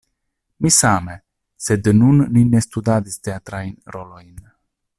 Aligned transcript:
Mi 0.65 0.69
same, 0.77 1.17
sed 1.65 1.89
nun 1.99 2.23
ni 2.37 2.43
ne 2.55 2.63
studadis 2.67 3.21
teatrajn 3.29 3.77
rolojn. 3.97 4.33